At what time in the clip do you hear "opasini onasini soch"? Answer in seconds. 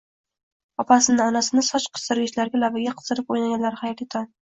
0.83-1.87